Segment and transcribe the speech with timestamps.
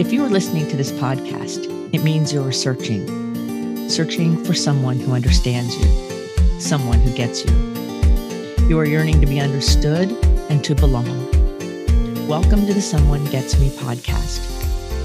[0.00, 3.06] If you are listening to this podcast, it means you're searching,
[3.90, 7.52] searching for someone who understands you, someone who gets you.
[8.66, 10.10] You are yearning to be understood
[10.48, 11.06] and to belong.
[12.26, 14.40] Welcome to the Someone Gets Me podcast,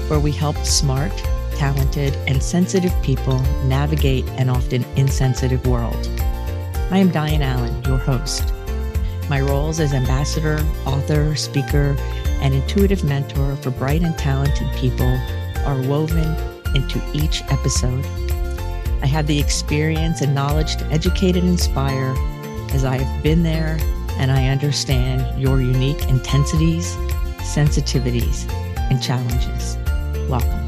[0.08, 1.12] where we help smart,
[1.56, 6.08] talented, and sensitive people navigate an often insensitive world.
[6.90, 8.50] I am Dianne Allen, your host.
[9.28, 11.98] My roles as ambassador, author, speaker,
[12.40, 15.18] and intuitive mentor for bright and talented people
[15.64, 16.34] are woven
[16.74, 18.04] into each episode.
[19.02, 22.14] I have the experience and knowledge to educate and inspire
[22.72, 23.78] as I have been there
[24.18, 26.94] and I understand your unique intensities,
[27.38, 28.50] sensitivities,
[28.90, 29.76] and challenges.
[30.28, 30.66] Welcome.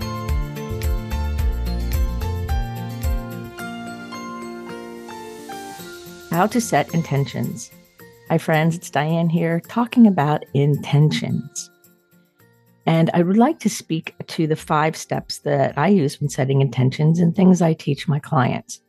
[6.30, 7.70] How to set intentions.
[8.30, 11.70] Hi, friends, it's Dianne here talking about intentions.
[12.84, 16.60] And I would like to speak to the five steps that I use when setting
[16.60, 18.82] intentions and things I teach my clients.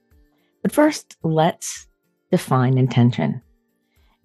[0.62, 1.88] But first, let's
[2.32, 3.42] define intention.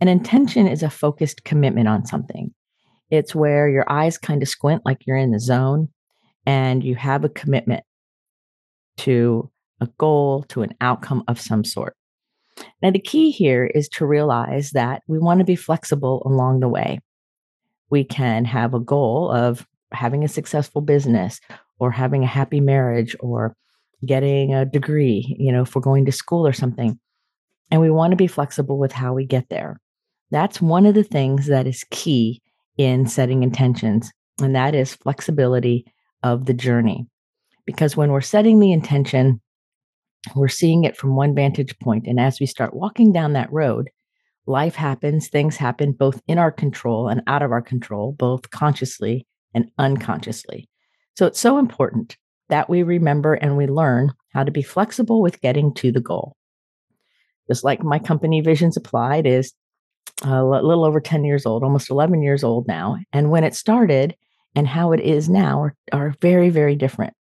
[0.00, 2.52] An intention is a focused commitment on something.
[3.08, 5.90] It's where your eyes kind of squint like you're in the zone
[6.44, 7.84] and you have a commitment
[8.96, 9.48] to
[9.80, 11.94] a goal, to an outcome of some sort.
[12.82, 16.68] Now, the key here is to realize that we want to be flexible along the
[16.68, 17.00] way.
[17.90, 21.40] We can have a goal of having a successful business
[21.78, 23.56] or having a happy marriage or
[24.04, 26.98] getting a degree, you know, if we're going to school or something.
[27.70, 29.80] And we want to be flexible with how we get there.
[30.30, 32.42] That's one of the things that is key
[32.76, 35.86] in setting intentions, and that is flexibility
[36.22, 37.06] of the journey.
[37.66, 39.40] Because when we're setting the intention,
[40.34, 42.06] we're seeing it from one vantage point.
[42.06, 43.90] And as we start walking down that road,
[44.46, 49.26] life happens, things happen both in our control and out of our control, both consciously
[49.54, 50.68] and unconsciously.
[51.16, 52.16] So it's so important
[52.48, 56.36] that we remember and we learn how to be flexible with getting to the goal.
[57.48, 59.52] Just like my company Visions Applied is
[60.26, 62.98] uh, a little over 10 years old, almost 11 years old now.
[63.12, 64.14] And when it started
[64.54, 67.14] and how it is now are, are very, very different.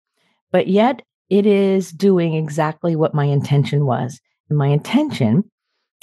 [0.50, 4.20] But yet it is doing exactly what my intention was.
[4.50, 5.50] And my intention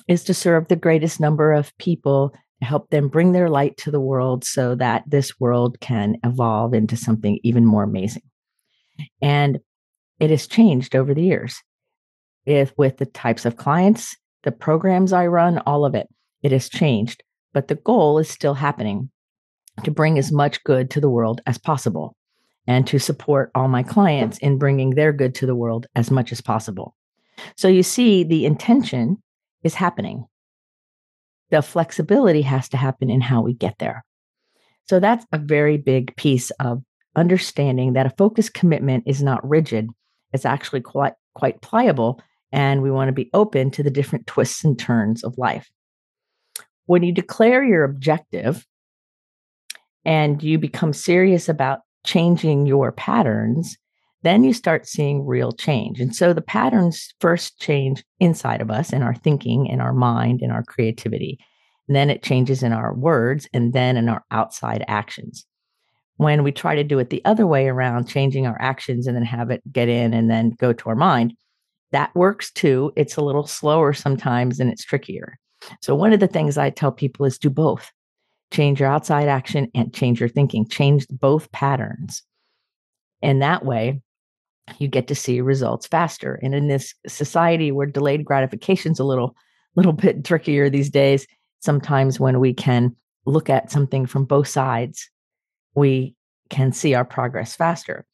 [0.07, 3.99] is to serve the greatest number of people, help them bring their light to the
[3.99, 8.23] world so that this world can evolve into something even more amazing.
[9.21, 9.59] And
[10.19, 11.61] it has changed over the years.
[12.47, 16.07] If with the types of clients, the programs I run, all of it,
[16.41, 17.21] it has changed.
[17.53, 19.11] But the goal is still happening
[19.83, 22.15] to bring as much good to the world as possible
[22.67, 26.31] and to support all my clients in bringing their good to the world as much
[26.31, 26.95] as possible.
[27.55, 29.21] So you see, the intention
[29.63, 30.25] is happening.
[31.49, 34.05] The flexibility has to happen in how we get there.
[34.87, 36.83] So that's a very big piece of
[37.15, 39.89] understanding that a focused commitment is not rigid.
[40.33, 42.21] It's actually quite, quite pliable,
[42.51, 45.69] and we want to be open to the different twists and turns of life.
[46.85, 48.65] When you declare your objective
[50.05, 53.77] and you become serious about changing your patterns,
[54.23, 55.99] then you start seeing real change.
[55.99, 60.41] And so the patterns first change inside of us in our thinking, in our mind,
[60.41, 61.39] in our creativity.
[61.87, 65.45] And then it changes in our words and then in our outside actions.
[66.17, 69.23] When we try to do it the other way around, changing our actions and then
[69.23, 71.33] have it get in and then go to our mind,
[71.91, 72.91] that works too.
[72.97, 75.37] It's a little slower sometimes and it's trickier.
[75.81, 77.91] So, one of the things I tell people is do both
[78.51, 82.23] change your outside action and change your thinking, change both patterns.
[83.21, 84.01] And that way,
[84.77, 86.39] you get to see results faster.
[86.43, 89.35] And in this society where delayed gratification is a little,
[89.75, 91.25] little bit trickier these days,
[91.59, 92.95] sometimes when we can
[93.25, 95.09] look at something from both sides,
[95.75, 96.15] we
[96.49, 98.05] can see our progress faster.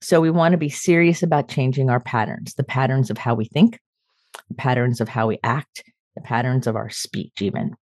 [0.00, 3.46] So we want to be serious about changing our patterns, the patterns of how we
[3.46, 3.78] think,
[4.48, 7.74] the patterns of how we act, the patterns of our speech, even.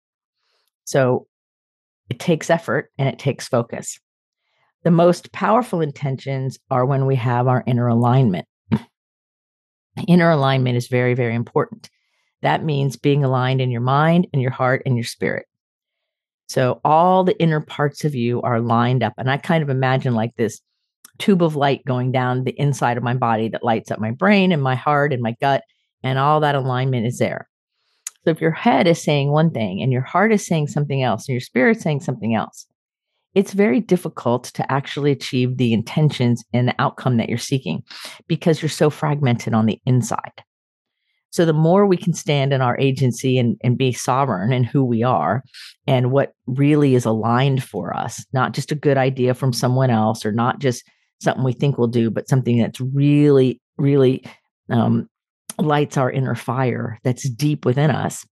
[0.85, 1.27] So
[2.13, 3.99] it takes effort and it takes focus.
[4.85, 8.47] The most powerful intentions are when we have our inner alignment.
[10.07, 11.89] inner alignment is very, very important.
[12.43, 15.47] That means being aligned in your mind and your heart and your spirit.
[16.49, 19.15] So all the inner parts of you are lined up.
[19.17, 20.61] And I kind of imagine like this
[21.19, 24.53] tube of light going down the inside of my body that lights up my brain
[24.53, 25.63] and my heart and my gut,
[26.03, 27.49] and all that alignment is there.
[28.25, 31.29] So if your head is saying one thing and your heart is saying something else
[31.29, 32.67] and your spirit saying something else,
[33.35, 37.83] it's very difficult to actually achieve the intentions and the outcome that you're seeking
[38.29, 40.43] because you're so fragmented on the inside.
[41.31, 44.85] So the more we can stand in our agency and, and be sovereign in who
[44.85, 45.43] we are
[45.87, 50.27] and what really is aligned for us, not just a good idea from someone else
[50.27, 50.85] or not just
[51.23, 54.23] something we think we'll do, but something that's really, really
[54.69, 55.09] um,
[55.59, 58.27] lights our inner fire that's deep within us,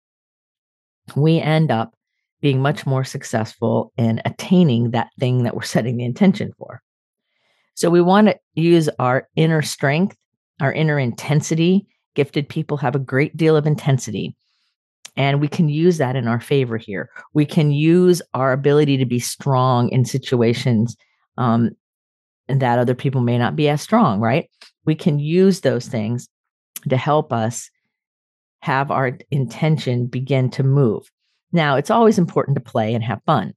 [1.17, 1.95] we end up
[2.41, 6.81] being much more successful in attaining that thing that we're setting the intention for.
[7.75, 10.17] So we want to use our inner strength,
[10.61, 11.87] our inner intensity.
[12.15, 14.35] Gifted people have a great deal of intensity.
[15.17, 17.11] And we can use that in our favor here.
[17.35, 20.97] We can use our ability to be strong in situations
[21.37, 21.71] um,
[22.49, 24.49] that other people may not be as strong, right?
[24.85, 26.29] We can use those things
[26.89, 27.71] to help us
[28.63, 31.11] have our intention begin to move.
[31.53, 33.55] Now, it's always important to play and have fun.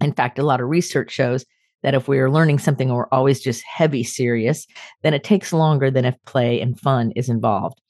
[0.00, 1.44] In fact, a lot of research shows
[1.82, 4.66] that if we are learning something or we're always just heavy serious,
[5.02, 7.80] then it takes longer than if play and fun is involved.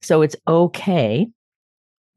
[0.00, 1.26] So it's okay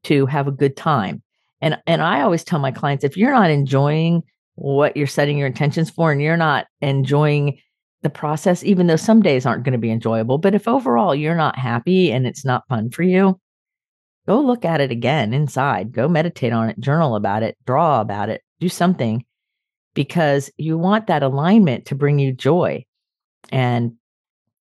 [0.04, 1.22] to have a good time.
[1.62, 4.24] And and I always tell my clients if you're not enjoying
[4.56, 7.60] what you're setting your intentions for and you're not enjoying
[8.06, 11.36] the process even though some days aren't going to be enjoyable, but if overall you're
[11.36, 13.40] not happy and it's not fun for you,
[14.28, 18.30] go look at it again inside, go meditate on it, journal about it, draw about
[18.30, 19.26] it, do something
[19.96, 22.86] because you want that alignment to bring you joy
[23.52, 23.94] and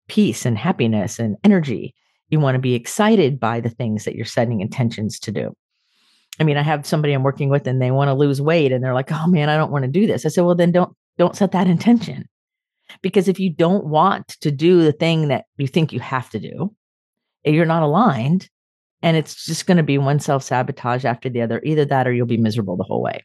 [0.09, 1.95] peace and happiness and energy.
[2.31, 5.55] You want to be excited by the things that you're setting intentions to do.
[6.41, 8.83] I mean, I have somebody I'm working with and they want to lose weight and
[8.83, 10.93] they're like, "Oh man, I don't want to do this." I said, "Well, then don't
[11.19, 12.29] don't set that intention."
[13.03, 16.41] Because if you don't want to do the thing that you think you have to
[16.41, 16.75] do,
[17.45, 18.49] eh, you're not aligned
[19.03, 21.61] and it's just going to be one self-sabotage after the other.
[21.65, 23.25] Either that or you'll be miserable the whole way.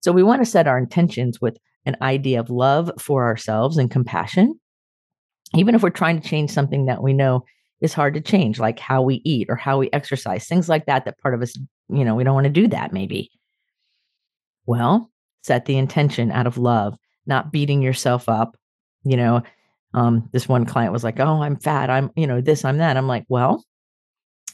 [0.00, 3.90] So we want to set our intentions with an idea of love for ourselves and
[3.90, 4.58] compassion.
[5.54, 7.44] Even if we're trying to change something that we know
[7.80, 11.04] is hard to change, like how we eat or how we exercise, things like that,
[11.04, 11.56] that part of us,
[11.88, 13.30] you know, we don't want to do that maybe.
[14.66, 15.10] Well,
[15.42, 16.96] set the intention out of love,
[17.28, 18.56] not beating yourself up.
[19.04, 19.42] You know,
[19.94, 21.90] um, this one client was like, Oh, I'm fat.
[21.90, 22.96] I'm, you know, this, I'm that.
[22.96, 23.64] I'm like, Well,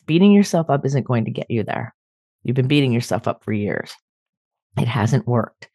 [0.06, 1.94] beating yourself up isn't going to get you there.
[2.43, 3.94] You've been beating yourself up for years.
[4.79, 5.69] It hasn't worked.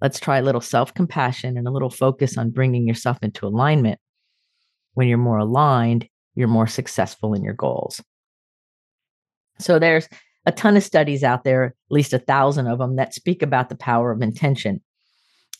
[0.00, 4.00] Let's try a little self compassion and a little focus on bringing yourself into alignment.
[4.94, 8.02] When you're more aligned, you're more successful in your goals.
[9.58, 10.08] So there's
[10.46, 13.68] a ton of studies out there, at least a thousand of them, that speak about
[13.68, 14.80] the power of intention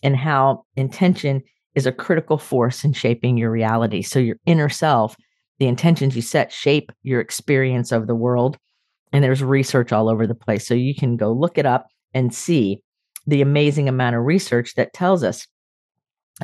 [0.03, 1.43] and how intention
[1.75, 4.03] is a critical force in shaping your reality.
[4.03, 5.17] So your inner self,
[5.59, 8.57] the intentions you set shape your experience of the world.
[9.13, 10.67] And there's research all over the place.
[10.67, 12.83] So you can go look it up and see
[13.27, 15.47] the amazing amount of research that tells us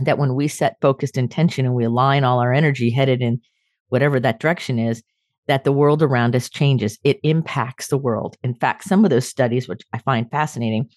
[0.01, 3.41] that when we set focused intention and we align all our energy headed in
[3.89, 5.03] whatever that direction is,
[5.47, 6.99] that the world around us changes.
[7.05, 8.37] It impacts the world.
[8.43, 10.89] In fact, some of those studies, which I find fascinating,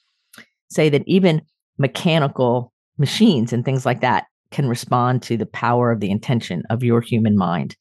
[0.69, 1.41] say that even
[1.79, 6.83] mechanical machines and things like that can respond to the power of the intention of
[6.83, 7.75] your human mind.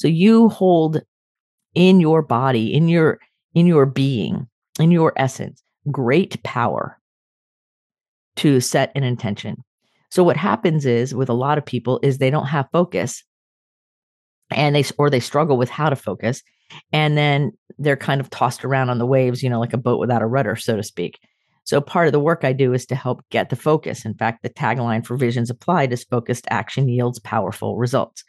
[0.00, 1.00] So you hold
[1.74, 3.18] in your body, in your
[3.54, 4.48] in your being,
[4.80, 6.98] in your essence, great power
[8.36, 9.62] to set an intention.
[10.10, 13.22] So what happens is with a lot of people is they don't have focus
[14.50, 16.42] and they or they struggle with how to focus
[16.92, 19.98] and then they're kind of tossed around on the waves, you know, like a boat
[19.98, 21.18] without a rudder, so to speak.
[21.64, 24.04] So part of the work I do is to help get the focus.
[24.04, 28.24] In fact, the tagline for Visions Applied is focused action yields powerful results.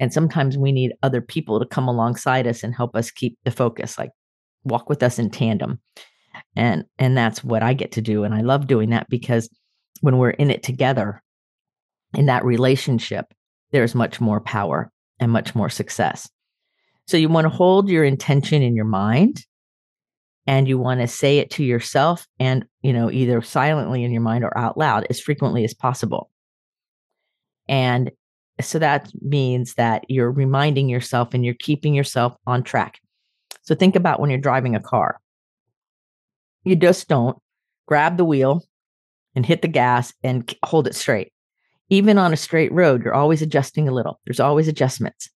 [0.00, 3.50] And sometimes we need other people to come alongside us and help us keep the
[3.50, 4.10] focus, like
[4.64, 5.78] walk with us in tandem
[6.56, 9.48] and and that's what i get to do and i love doing that because
[10.00, 11.22] when we're in it together
[12.14, 13.26] in that relationship
[13.72, 16.28] there's much more power and much more success
[17.06, 19.44] so you want to hold your intention in your mind
[20.46, 24.22] and you want to say it to yourself and you know either silently in your
[24.22, 26.30] mind or out loud as frequently as possible
[27.68, 28.10] and
[28.60, 33.00] so that means that you're reminding yourself and you're keeping yourself on track
[33.62, 35.18] so think about when you're driving a car
[36.64, 37.38] you just don't
[37.86, 38.64] grab the wheel
[39.34, 41.32] and hit the gas and hold it straight.
[41.90, 44.20] Even on a straight road, you're always adjusting a little.
[44.24, 45.28] There's always adjustments.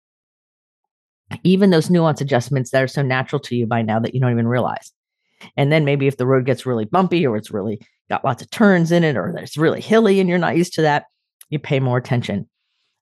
[1.44, 4.32] Even those nuance adjustments that are so natural to you by now that you don't
[4.32, 4.94] even realize.
[5.56, 7.79] And then maybe if the road gets really bumpy or it's really
[8.10, 10.82] got lots of turns in it or it's really hilly and you're not used to
[10.82, 11.06] that,
[11.50, 12.48] you pay more attention.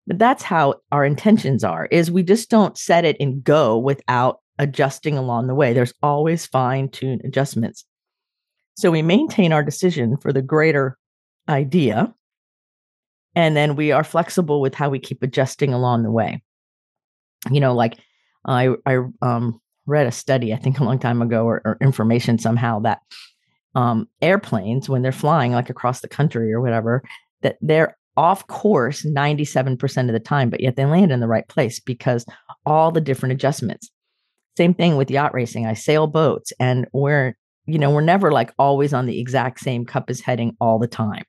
[0.08, 4.40] But that's how our intentions are is we just don't set it and go without
[4.60, 5.74] adjusting along the way.
[5.74, 7.86] There's always fine tune adjustments.
[8.78, 10.98] So we maintain our decision for the greater
[11.50, 12.14] idea.
[13.36, 16.44] And then we are flexible with how we keep adjusting along the way.
[17.50, 17.98] You know, like
[18.46, 22.38] I, I um, read a study, I think a long time ago, or, or information
[22.38, 23.02] somehow that
[23.76, 27.04] um, airplanes, when they're flying like across the country or whatever,
[27.42, 31.48] that they're off course 97% of the time, but yet they land in the right
[31.48, 32.26] place because
[32.66, 33.90] all the different adjustments.
[34.58, 35.66] Same thing with yacht racing.
[35.66, 39.86] I sail boats and we're, you know, we're never like always on the exact same
[39.86, 41.24] cup as heading all the time.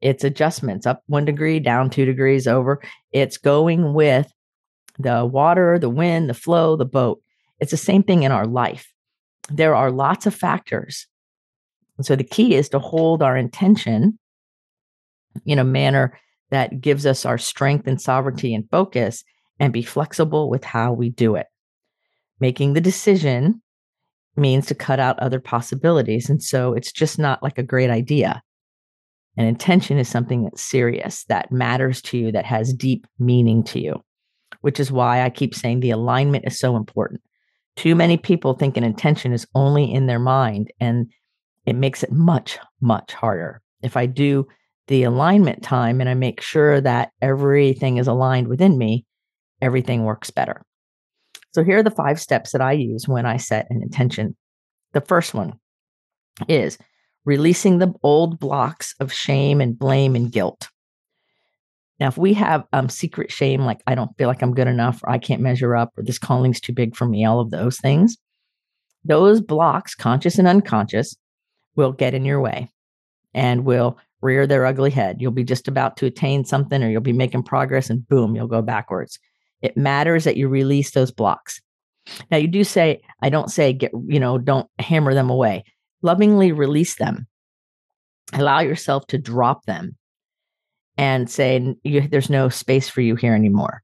[0.00, 2.82] It's adjustments up one degree, down two degrees over.
[3.12, 4.32] It's going with
[4.98, 7.20] the water, the wind, the flow, the boat.
[7.60, 8.88] It's the same thing in our life.
[9.48, 11.06] There are lots of factors.
[11.96, 14.18] And so the key is to hold our intention
[15.44, 16.18] in a manner
[16.50, 19.22] that gives us our strength and sovereignty and focus
[19.58, 21.46] and be flexible with how we do it.
[22.40, 23.62] Making the decision
[24.36, 26.30] means to cut out other possibilities.
[26.30, 28.42] And so it's just not like a great idea.
[29.36, 33.80] An intention is something that's serious, that matters to you, that has deep meaning to
[33.80, 34.02] you,
[34.62, 37.20] which is why I keep saying the alignment is so important.
[37.76, 41.10] Too many people think an intention is only in their mind, and
[41.66, 43.62] it makes it much, much harder.
[43.82, 44.46] If I do
[44.88, 49.06] the alignment time and I make sure that everything is aligned within me,
[49.62, 50.62] everything works better.
[51.52, 54.36] So here are the five steps that I use when I set an intention.
[54.92, 55.54] The first one
[56.48, 56.78] is
[57.24, 60.68] releasing the old blocks of shame and blame and guilt.
[62.00, 65.02] Now, if we have um, secret shame, like I don't feel like I'm good enough,
[65.04, 67.78] or I can't measure up, or this calling's too big for me, all of those
[67.78, 68.16] things,
[69.04, 71.16] those blocks, conscious and unconscious,
[71.76, 72.68] will get in your way
[73.34, 75.20] and will rear their ugly head.
[75.20, 78.46] You'll be just about to attain something, or you'll be making progress, and boom, you'll
[78.46, 79.18] go backwards.
[79.62, 81.60] It matters that you release those blocks.
[82.30, 85.64] Now, you do say, I don't say get, you know, don't hammer them away
[86.02, 87.26] lovingly release them.
[88.32, 89.96] Allow yourself to drop them
[91.00, 93.82] and say, there's no space for you here anymore.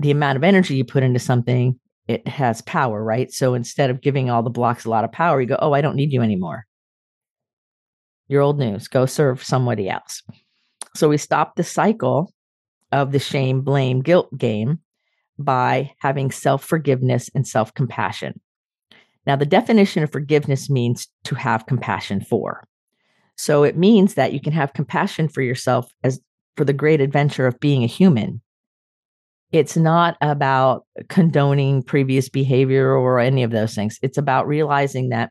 [0.00, 3.30] The amount of energy you put into something, it has power, right?
[3.30, 5.80] So instead of giving all the blocks a lot of power, you go, oh, I
[5.80, 6.66] don't need you anymore.
[8.26, 8.88] You're old news.
[8.88, 10.24] Go serve somebody else.
[10.96, 12.34] So we stop the cycle
[12.90, 14.80] of the shame, blame, guilt game
[15.38, 18.40] by having self forgiveness and self compassion.
[19.26, 22.66] Now, the definition of forgiveness means to have compassion for.
[23.38, 26.20] So it means that you can have compassion for yourself as
[26.56, 28.42] for the great adventure of being a human.
[29.52, 33.98] It's not about condoning previous behavior or any of those things.
[34.02, 35.30] It's about realizing that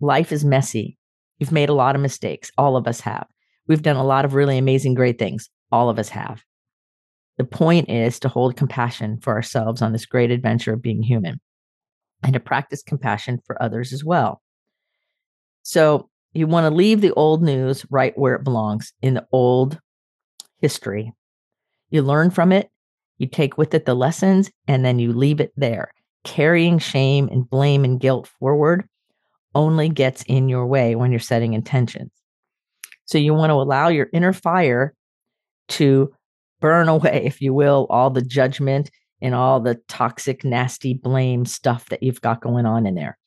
[0.00, 0.98] life is messy.
[1.38, 2.50] You've made a lot of mistakes.
[2.58, 3.26] All of us have.
[3.68, 5.48] We've done a lot of really amazing, great things.
[5.70, 6.42] All of us have.
[7.38, 11.40] The point is to hold compassion for ourselves on this great adventure of being human
[12.22, 14.42] and to practice compassion for others as well.
[15.62, 19.78] So you want to leave the old news right where it belongs in the old
[20.60, 21.12] history.
[21.90, 22.70] You learn from it,
[23.18, 25.92] you take with it the lessons, and then you leave it there.
[26.24, 28.88] Carrying shame and blame and guilt forward
[29.54, 32.10] only gets in your way when you're setting intentions.
[33.04, 34.94] So you want to allow your inner fire
[35.68, 36.12] to
[36.60, 41.88] burn away, if you will, all the judgment and all the toxic, nasty blame stuff
[41.90, 43.18] that you've got going on in there.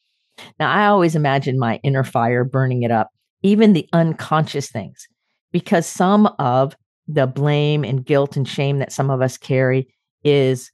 [0.59, 3.09] Now, I always imagine my inner fire burning it up,
[3.41, 5.07] even the unconscious things,
[5.51, 6.75] because some of
[7.07, 9.87] the blame and guilt and shame that some of us carry
[10.23, 10.71] is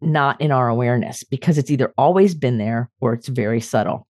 [0.00, 4.06] not in our awareness because it's either always been there or it's very subtle.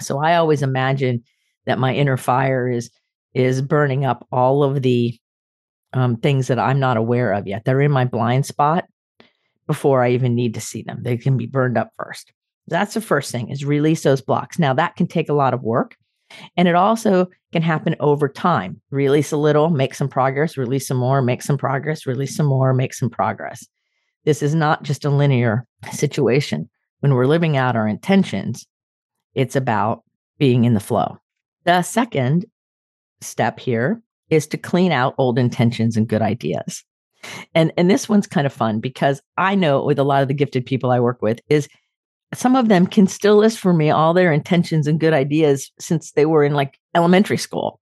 [0.00, 1.22] So I always imagine
[1.66, 2.90] that my inner fire is
[3.32, 5.16] is burning up all of the
[5.92, 7.64] um, things that I'm not aware of yet.
[7.64, 8.84] They're in my blind spot,
[9.70, 10.98] before I even need to see them.
[11.04, 12.32] They can be burned up first.
[12.70, 14.58] That's the first thing is release those blocks.
[14.58, 15.96] Now that can take a lot of work
[16.56, 18.80] and it also can happen over time.
[18.90, 22.72] Release a little, make some progress, release some more, make some progress, release some more,
[22.72, 23.66] make some progress.
[24.24, 26.68] This is not just a linear situation.
[27.00, 28.66] When we're living out our intentions,
[29.34, 30.04] it's about
[30.38, 31.18] being in the flow.
[31.64, 32.46] The second
[33.20, 36.84] step here is to clean out old intentions and good ideas.
[37.54, 40.34] And and this one's kind of fun because I know with a lot of the
[40.34, 41.68] gifted people I work with is
[42.34, 46.12] some of them can still list for me all their intentions and good ideas since
[46.12, 47.80] they were in like elementary school.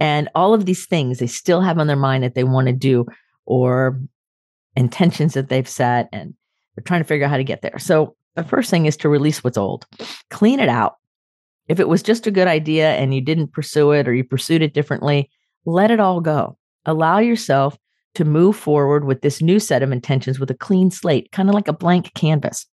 [0.00, 2.72] And all of these things they still have on their mind that they want to
[2.72, 3.06] do
[3.46, 4.00] or
[4.76, 6.34] intentions that they've set and
[6.74, 7.78] they're trying to figure out how to get there.
[7.78, 9.86] So the first thing is to release what's old.
[10.30, 10.96] Clean it out.
[11.66, 14.62] If it was just a good idea and you didn't pursue it or you pursued
[14.62, 15.30] it differently,
[15.66, 16.56] let it all go.
[16.86, 17.76] Allow yourself
[18.14, 21.54] to move forward with this new set of intentions with a clean slate, kind of
[21.54, 22.66] like a blank canvas.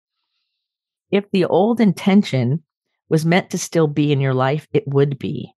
[1.14, 2.64] If the old intention
[3.09, 5.52] was meant to still be in your life, it would be.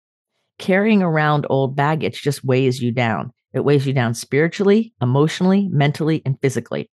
[0.59, 3.31] Carrying around old baggage just weighs you down.
[3.53, 6.91] It weighs you down spiritually, emotionally, mentally, and physically.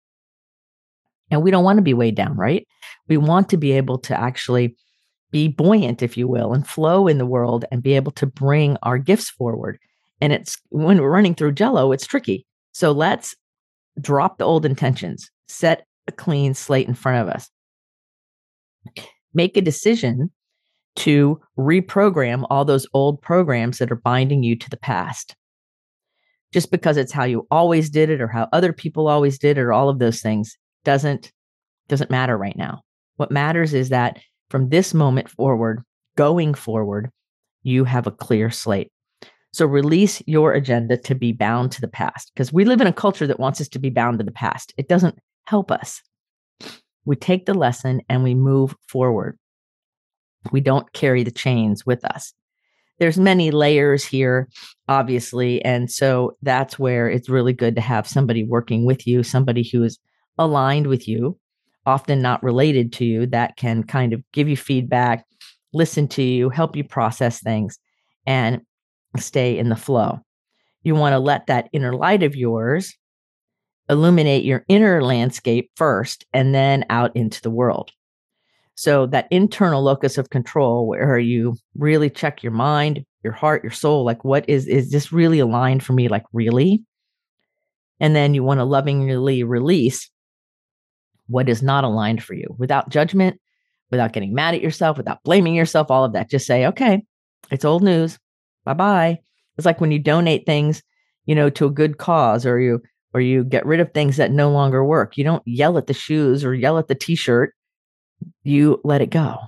[1.30, 2.68] And we don't want to be weighed down, right?
[3.08, 4.76] We want to be able to actually
[5.30, 8.76] be buoyant, if you will, and flow in the world and be able to bring
[8.82, 9.78] our gifts forward
[10.20, 12.48] And it's when we're running through jello, it's tricky.
[12.72, 13.36] So let's
[14.02, 17.52] drop the old intentions, set a clean slate in front of us.
[19.34, 20.32] Make a decision
[20.98, 25.36] to reprogram all those old programs that are binding you to the past.
[26.54, 29.62] Just because it's how you always did it or how other people always did it
[29.62, 31.32] or all of those things doesn't
[31.88, 32.82] doesn't matter right now.
[33.18, 35.84] What matters is that from this moment forward,
[36.18, 37.10] going forward,
[37.64, 38.92] you have a clear slate.
[39.54, 42.94] So release your agenda to be bound to the past because we live in a
[42.94, 44.74] culture that wants us to be bound to the past.
[44.78, 46.02] It doesn't help us.
[47.08, 49.40] We take the lesson and we move forward.
[50.52, 52.34] We don't carry the chains with us.
[53.00, 54.50] There's many layers here,
[54.90, 55.64] obviously.
[55.64, 59.84] And so that's where it's really good to have somebody working with you, somebody who
[59.84, 59.98] is
[60.38, 61.40] aligned with you,
[61.86, 65.26] often not related to you, that can kind of give you feedback,
[65.74, 67.80] listen to you, help you process things,
[68.26, 68.62] and
[69.18, 70.20] stay in the flow.
[70.84, 72.94] You want to let that inner light of yours
[73.90, 77.92] illuminate your inner landscape first and then out into the world.
[78.76, 83.72] So, that internal locus of control where you really check your mind, your heart, your
[83.72, 86.08] soul like, what is, is this really aligned for me?
[86.08, 86.84] Like, really?
[88.00, 90.10] And then you want to lovingly release
[91.28, 93.40] what is not aligned for you without judgment,
[93.90, 96.30] without getting mad at yourself, without blaming yourself, all of that.
[96.30, 97.04] Just say, okay,
[97.52, 98.20] it's old news.
[98.64, 99.18] Bye bye.
[99.58, 100.84] It's like when you donate things,
[101.26, 102.82] you know, to a good cause or you
[103.18, 105.18] or you get rid of things that no longer work.
[105.18, 107.52] You don't yell at the shoes or yell at the t-shirt.
[108.44, 109.40] You let it go.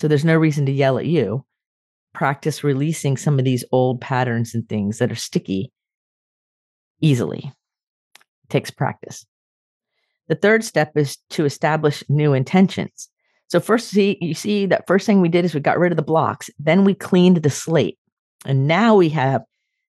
[0.00, 1.44] So there's no reason to yell at you.
[2.14, 5.70] Practice releasing some of these old patterns and things that are sticky
[7.00, 7.44] easily.
[7.44, 9.24] It takes practice.
[10.26, 13.08] The third step is to establish new intentions.
[13.46, 15.96] So first see you see that first thing we did is we got rid of
[15.96, 17.98] the blocks, then we cleaned the slate.
[18.44, 19.42] And now we have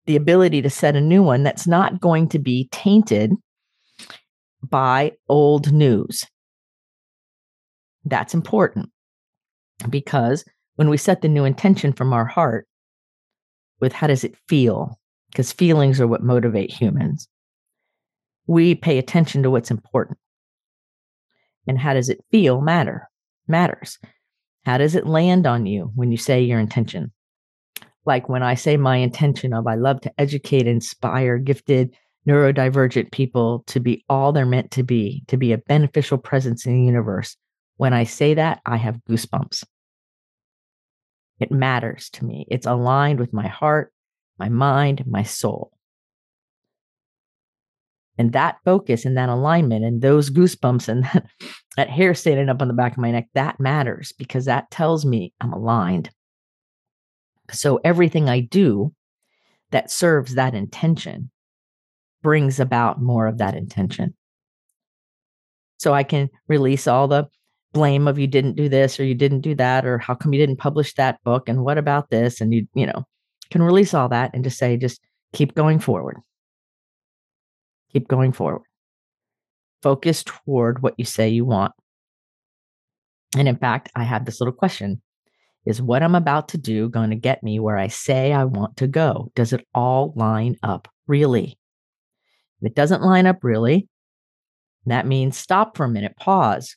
[0.09, 3.31] the ability to set a new one that's not going to be tainted
[4.63, 6.25] by old news.
[8.05, 8.89] That's important
[9.87, 10.43] because
[10.77, 12.67] when we set the new intention from our heart
[13.79, 14.99] with how does it feel?
[15.29, 17.27] Because feelings are what motivate humans.
[18.47, 20.17] We pay attention to what's important
[21.67, 23.07] and how does it feel matter
[23.47, 23.99] matters
[24.65, 27.11] how does it land on you when you say your intention
[28.09, 31.95] like when i say my intention of i love to educate inspire gifted
[32.27, 36.73] neurodivergent people to be all they're meant to be to be a beneficial presence in
[36.73, 37.37] the universe.
[37.77, 39.63] When i say that i have goosebumps.
[41.39, 42.45] It matters to me.
[42.49, 43.93] It's aligned with my heart
[44.37, 45.71] my mind my soul.
[48.17, 51.25] And that focus and that alignment and those goosebumps and that,
[51.77, 55.05] that hair standing up on the back of my neck, that matters because that tells
[55.05, 56.09] me I'm aligned.
[57.51, 58.93] So everything I do
[59.71, 61.31] that serves that intention
[62.21, 64.13] brings about more of that intention.
[65.77, 67.27] So I can release all the
[67.73, 70.39] blame of you didn't do this or you didn't do that or how come you
[70.39, 73.03] didn't publish that book and what about this and you you know
[73.51, 74.99] can release all that and just say just
[75.33, 76.17] keep going forward
[77.91, 78.61] Keep going forward.
[79.81, 81.71] Focus toward what you say you want.
[83.37, 85.01] And in fact, I have this little question
[85.69, 88.77] Is what I'm about to do going to get me where I say I want
[88.77, 89.31] to go?
[89.35, 91.59] Does it all line up really?
[92.61, 93.87] If it doesn't line up really,
[94.87, 96.75] that means stop for a minute, pause.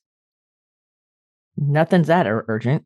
[1.56, 2.84] Nothing's that urgent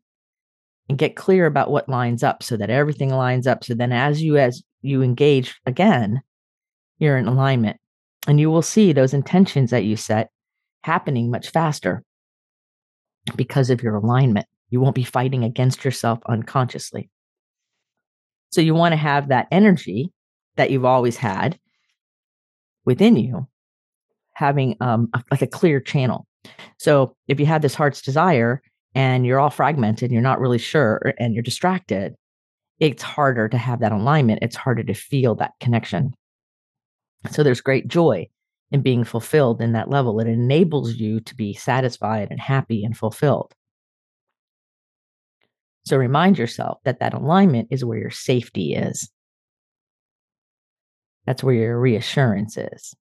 [0.87, 4.21] and get clear about what lines up so that everything lines up so then as
[4.21, 6.21] you as you engage again
[6.99, 7.77] you're in alignment
[8.27, 10.29] and you will see those intentions that you set
[10.83, 12.03] happening much faster
[13.35, 14.47] because of your alignment.
[14.69, 17.09] You won't be fighting against yourself unconsciously.
[18.51, 20.11] So you want to have that energy
[20.55, 21.59] that you've always had
[22.85, 23.47] within you,
[24.33, 26.25] having um, a, like a clear channel.
[26.77, 28.61] So if you have this heart's desire
[28.95, 32.15] and you're all fragmented, you're not really sure, and you're distracted,
[32.79, 34.39] it's harder to have that alignment.
[34.41, 36.13] It's harder to feel that connection.
[37.31, 38.27] So there's great joy
[38.71, 40.19] in being fulfilled in that level.
[40.19, 43.53] It enables you to be satisfied and happy and fulfilled.
[45.87, 49.09] So remind yourself that that alignment is where your safety is.
[51.25, 52.93] That's where your reassurance is.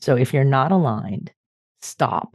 [0.00, 1.30] So if you're not aligned,
[1.82, 2.34] stop.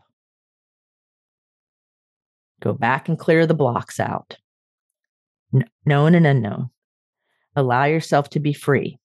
[2.61, 4.37] Go back and clear the blocks out.
[5.85, 6.69] known and unknown.
[7.57, 8.99] Allow yourself to be free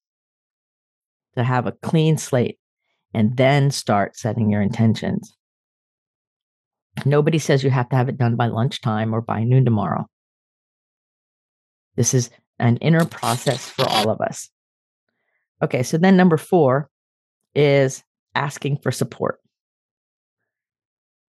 [1.35, 2.61] to have a clean slate
[3.13, 5.37] and then start setting your intentions.
[7.05, 10.07] Nobody says you have to have it done by lunchtime or by noon tomorrow.
[11.97, 14.49] This is an inner process for all of us.
[15.63, 16.89] Okay, so then number four
[17.55, 18.03] is
[18.35, 19.39] asking for support.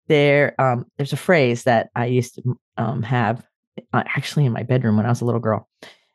[0.07, 3.45] There, um, there's a phrase that I used to um, have
[3.93, 5.67] uh, actually in my bedroom when I was a little girl.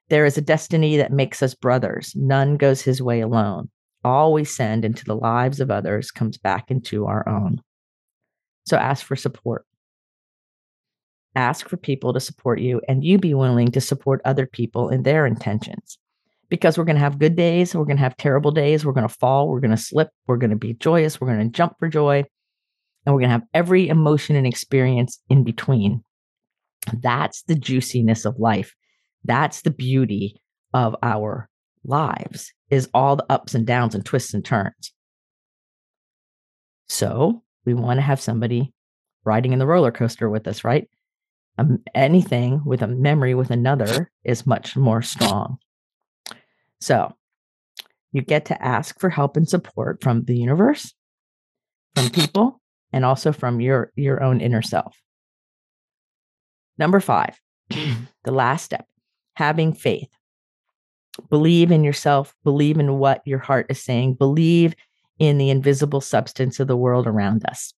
[0.08, 2.12] There is a destiny that makes us brothers.
[2.14, 3.70] None goes his way alone.
[4.04, 7.60] All we send into the lives of others comes back into our own.
[8.66, 9.66] So ask for support.
[11.34, 15.02] Ask for people to support you, and you be willing to support other people in
[15.02, 15.98] their intentions.
[16.48, 19.06] Because we're going to have good days, we're going to have terrible days, we're going
[19.06, 21.74] to fall, we're going to slip, we're going to be joyous, we're going to jump
[21.78, 22.24] for joy,
[23.04, 26.02] and we're going to have every emotion and experience in between.
[27.02, 28.74] That's the juiciness of life.
[29.24, 30.40] That's the beauty
[30.72, 31.48] of our
[31.84, 34.92] lives is all the ups and downs and twists and turns.
[36.88, 38.72] So we want to have somebody
[39.24, 40.88] riding in the roller coaster with us, right?
[41.58, 45.58] Um, anything with a memory with another is much more strong.
[46.80, 47.12] So
[48.12, 50.94] you get to ask for help and support from the universe,
[51.94, 52.60] from people,
[52.92, 54.96] and also from your, your own inner self.
[56.78, 57.38] Number five,
[57.70, 58.86] the last step,
[59.34, 60.08] having faith.
[61.28, 64.74] Believe in yourself, believe in what your heart is saying, believe
[65.18, 67.74] in the invisible substance of the world around us.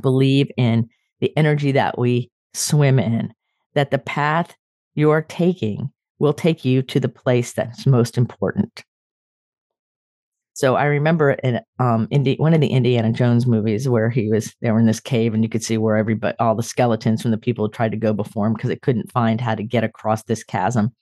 [0.00, 0.88] Believe in
[1.20, 3.32] the energy that we swim in,
[3.74, 4.54] that the path
[4.94, 8.84] you are taking will take you to the place that's most important.
[10.52, 14.54] So I remember in um Indi- one of the Indiana Jones movies where he was
[14.60, 17.30] they were in this cave and you could see where everybody all the skeletons from
[17.30, 20.22] the people tried to go before him because it couldn't find how to get across
[20.24, 20.94] this chasm.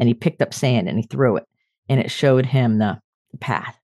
[0.00, 1.44] And he picked up sand and he threw it
[1.88, 3.00] and it showed him the
[3.40, 3.78] path.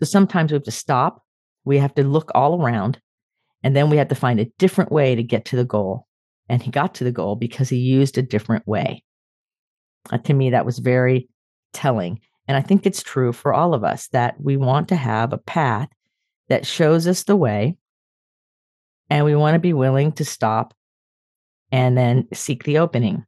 [0.00, 1.22] So sometimes we have to stop,
[1.64, 3.00] we have to look all around,
[3.62, 6.06] and then we had to find a different way to get to the goal.
[6.48, 9.04] And he got to the goal because he used a different way.
[10.10, 11.28] Uh, to me, that was very
[11.72, 12.20] telling
[12.50, 15.38] and I think it's true for all of us that we want to have a
[15.38, 15.88] path
[16.48, 17.76] that shows us the way.
[19.08, 20.74] And we want to be willing to stop
[21.70, 23.24] and then seek the opening.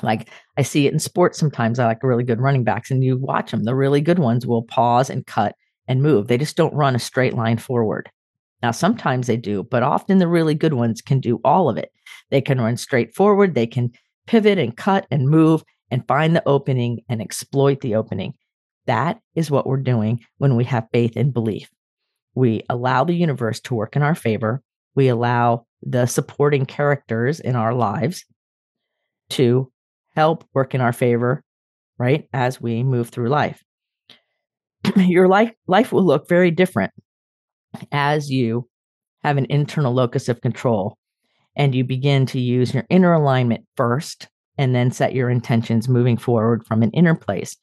[0.00, 1.80] Like I see it in sports sometimes.
[1.80, 3.64] I like really good running backs, and you watch them.
[3.64, 5.56] The really good ones will pause and cut
[5.88, 6.28] and move.
[6.28, 8.08] They just don't run a straight line forward.
[8.64, 11.92] Now, sometimes they do, but often the really good ones can do all of it.
[12.30, 13.92] They can run straight forward, they can
[14.26, 18.32] pivot and cut and move, and find the opening and exploit the opening.
[18.86, 21.68] That is what we're doing when we have faith and belief.
[22.34, 24.62] We allow the universe to work in our favor.
[24.94, 28.24] We allow the supporting characters in our lives
[29.32, 29.70] to
[30.16, 31.44] help work in our favor,
[31.98, 32.30] right?
[32.32, 33.62] As we move through life.
[34.96, 36.94] Your life life will look very different
[37.92, 38.68] as you
[39.22, 40.98] have an internal locus of control
[41.56, 46.16] and you begin to use your inner alignment first and then set your intentions moving
[46.16, 47.56] forward from an inner place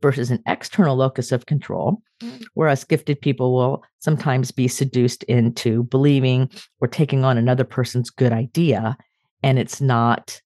[0.00, 2.44] versus an external locus of control, mm.
[2.54, 6.48] whereas gifted people will sometimes be seduced into believing
[6.80, 8.96] or taking on another person's good idea,
[9.42, 10.40] and it's not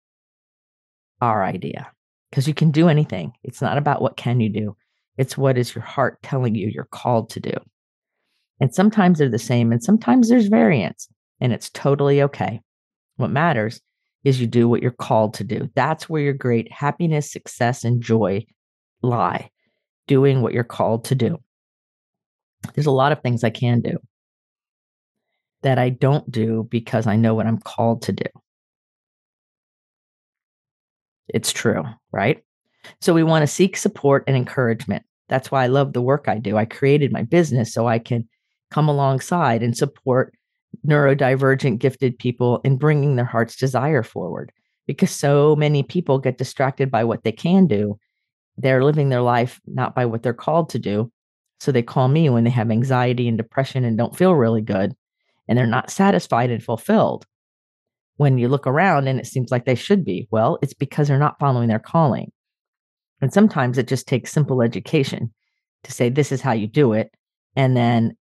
[1.21, 1.91] our idea
[2.31, 3.33] because you can do anything.
[3.45, 4.77] It's not about what can you do.
[5.19, 7.53] It's what is your heart telling you you're called to do.
[8.63, 11.09] And sometimes they're the same and sometimes there's variance
[11.41, 12.61] and it's totally okay.
[13.17, 13.81] What matters
[14.23, 15.69] is you do what you're called to do.
[15.75, 18.47] That's where your great happiness, success, and joy
[19.03, 19.51] lie,
[20.07, 21.39] doing what you're called to do.
[22.73, 23.99] There's a lot of things I can do
[25.63, 28.27] that I don't do because I know what I'm called to do.
[31.27, 32.45] It's true, right?
[33.01, 35.03] So we want to seek support and encouragement.
[35.29, 36.57] That's why I love the work I do.
[36.57, 38.29] I created my business so I can
[38.73, 40.35] come alongside and support
[40.87, 44.53] neurodivergent gifted people in bringing their heart's desire forward.
[44.87, 47.99] Because so many people get distracted by what they can do.
[48.57, 51.13] They're living their life not by what they're called to do.
[51.61, 54.95] So they call me when they have anxiety and depression and don't feel really good
[55.47, 57.25] and they're not satisfied and fulfilled.
[58.17, 61.19] When you look around and it seems like they should be well it's because they're
[61.19, 62.33] not following their calling.
[63.21, 65.33] And sometimes it just takes simple education
[65.85, 67.15] to say this is how you do it
[67.55, 68.17] and then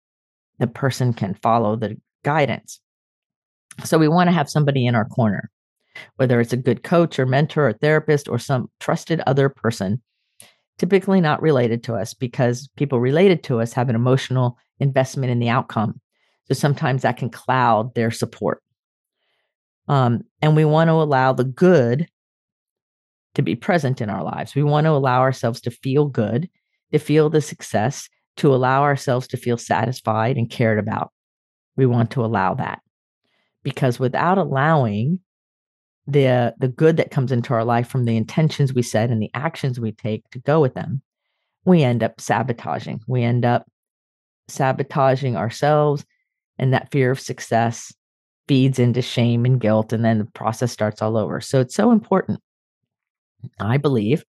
[0.58, 2.80] the person can follow the guidance.
[3.84, 5.50] So we want to have somebody in our corner,
[6.16, 10.02] whether it's a good coach or mentor or therapist or some trusted other person,
[10.78, 15.38] typically not related to us because people related to us have an emotional investment in
[15.38, 16.00] the outcome.
[16.46, 18.62] So sometimes that can cloud their support.
[19.86, 22.08] Um, and we want to allow the good
[23.34, 24.54] to be present in our lives.
[24.54, 26.48] We want to allow ourselves to feel good,
[26.92, 31.12] to feel the success, to allow ourselves to feel satisfied and cared about
[31.76, 32.80] we want to allow that
[33.62, 35.20] because without allowing
[36.06, 39.30] the the good that comes into our life from the intentions we set and the
[39.34, 41.02] actions we take to go with them
[41.68, 43.02] we end up sabotaging.
[43.06, 43.66] We end up
[44.48, 46.04] sabotaging ourselves,
[46.58, 47.92] and that fear of success
[48.48, 51.40] feeds into shame and guilt, and then the process starts all over.
[51.40, 52.40] So it's so important,
[53.60, 54.24] I believe,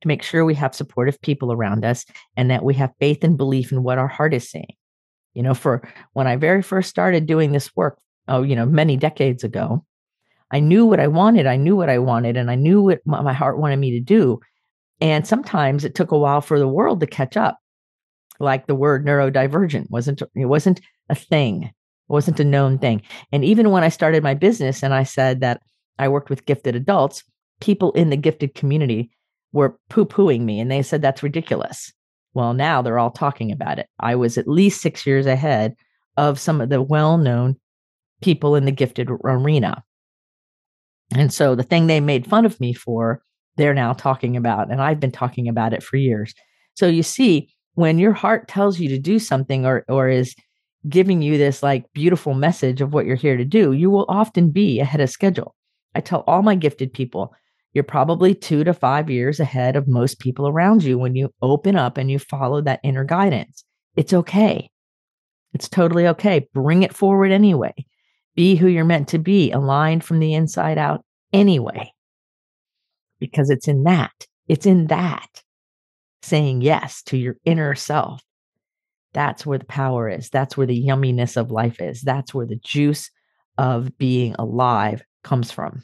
[0.00, 2.04] to make sure we have supportive people around us
[2.36, 4.74] and that we have faith and belief in what our heart is saying.
[5.34, 5.82] You know, for
[6.12, 9.84] when I very first started doing this work, oh, you know, many decades ago,
[10.50, 11.46] I knew what I wanted.
[11.46, 14.40] I knew what I wanted, and I knew what my heart wanted me to do.
[15.00, 17.58] And sometimes it took a while for the world to catch up.
[18.40, 21.64] Like the word neurodivergent wasn't it wasn't a thing.
[21.64, 21.72] It
[22.12, 23.02] wasn't a known thing.
[23.32, 25.60] And even when I started my business and I said that
[25.98, 27.24] I worked with gifted adults,
[27.60, 29.10] people in the gifted community
[29.52, 31.92] were poo-pooing me and they said that's ridiculous.
[32.34, 33.88] Well, now they're all talking about it.
[33.98, 35.74] I was at least 6 years ahead
[36.16, 37.56] of some of the well-known
[38.20, 39.82] people in the gifted arena.
[41.14, 43.22] And so the thing they made fun of me for,
[43.56, 46.34] they're now talking about, and I've been talking about it for years.
[46.74, 50.34] So you see, when your heart tells you to do something or or is
[50.88, 54.50] giving you this like beautiful message of what you're here to do, you will often
[54.50, 55.54] be ahead of schedule.
[55.94, 57.34] I tell all my gifted people,
[57.74, 61.76] you're probably two to five years ahead of most people around you when you open
[61.76, 63.64] up and you follow that inner guidance.
[63.96, 64.70] It's okay.
[65.54, 66.48] It's totally okay.
[66.54, 67.74] Bring it forward anyway.
[68.34, 71.90] Be who you're meant to be, aligned from the inside out anyway.
[73.18, 75.42] Because it's in that, it's in that
[76.22, 78.22] saying yes to your inner self.
[79.14, 80.30] That's where the power is.
[80.30, 82.02] That's where the yumminess of life is.
[82.02, 83.10] That's where the juice
[83.56, 85.82] of being alive comes from.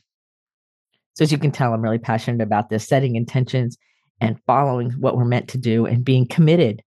[1.15, 3.79] So, as you can tell, I'm really passionate about this setting intentions
[4.21, 6.83] and following what we're meant to do and being committed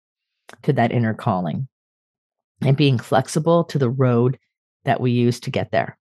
[0.62, 1.68] to that inner calling
[2.60, 4.38] and being flexible to the road
[4.84, 5.98] that we use to get there.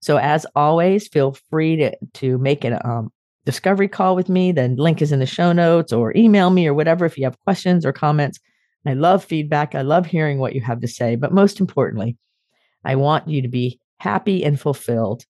[0.00, 3.10] So, as always, feel free to, to make a um,
[3.44, 4.52] discovery call with me.
[4.52, 7.40] The link is in the show notes or email me or whatever if you have
[7.40, 8.38] questions or comments.
[8.86, 9.74] I love feedback.
[9.74, 11.16] I love hearing what you have to say.
[11.16, 12.16] But most importantly,
[12.84, 15.24] I want you to be happy and fulfilled.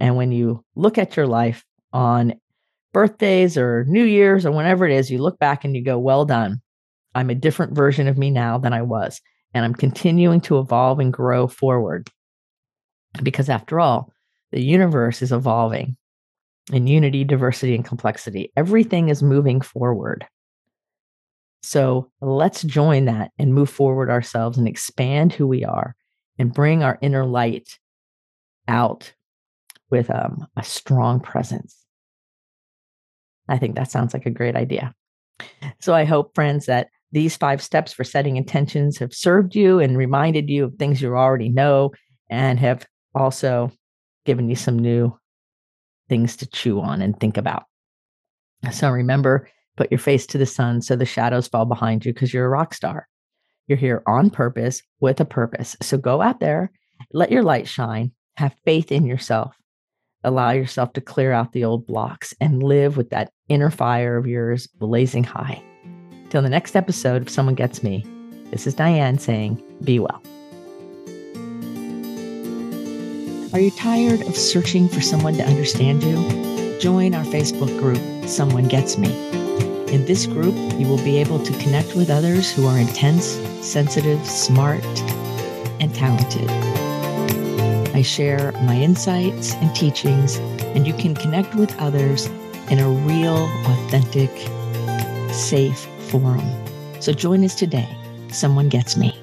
[0.00, 2.34] And when you look at your life on
[2.92, 6.24] birthdays or New Year's or whenever it is, you look back and you go, well
[6.24, 6.60] done.
[7.14, 9.20] I'm a different version of me now than I was
[9.54, 12.08] and I'm continuing to evolve and grow forward.
[13.22, 14.12] Because after all,
[14.52, 15.96] the universe is evolving
[16.72, 18.52] in unity, diversity, and complexity.
[18.56, 20.26] Everything is moving forward.
[21.62, 25.96] So let's join that and move forward ourselves and expand who we are
[26.38, 27.78] and bring our inner light
[28.68, 29.12] out
[29.90, 31.76] with um, a strong presence.
[33.48, 34.94] I think that sounds like a great idea.
[35.80, 39.96] So I hope, friends, that these five steps for setting intentions have served you and
[39.96, 41.92] reminded you of things you already know
[42.28, 43.72] and have also
[44.26, 45.16] given you some new
[46.08, 47.64] things to chew on and think about.
[48.72, 52.34] So remember, put your face to the sun so the shadows fall behind you because
[52.34, 53.08] you're a rock star.
[53.68, 55.76] You're here on purpose with a purpose.
[55.80, 56.72] So go out there,
[57.12, 59.54] let your light shine, have faith in yourself,
[60.24, 64.26] allow yourself to clear out the old blocks and live with that inner fire of
[64.26, 65.62] yours blazing high.
[66.30, 68.04] Till the next episode, if someone gets me,
[68.50, 70.22] this is Dianne saying, Be well.
[73.52, 76.78] Are you tired of searching for someone to understand you?
[76.78, 79.10] Join our Facebook group, Someone Gets Me.
[79.92, 83.24] In this group, you will be able to connect with others who are intense,
[83.62, 84.84] sensitive, smart,
[85.80, 86.87] and talented.
[87.94, 90.36] I share my insights and teachings,
[90.74, 92.26] and you can connect with others
[92.70, 94.30] in a real, authentic,
[95.32, 96.48] safe forum.
[97.00, 97.88] So join us today.
[98.30, 99.18] Someone gets me.